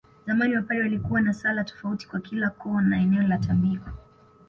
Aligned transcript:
Zamani 0.25 0.55
Wapare 0.55 0.79
walikuwa 0.81 1.21
na 1.21 1.33
sala 1.33 1.63
tofauti 1.63 2.07
kwa 2.07 2.19
kila 2.19 2.49
koo 2.49 2.81
na 2.81 2.97
eneo 3.01 3.19
lao 3.19 3.29
la 3.29 3.37
tambiko 3.37 3.89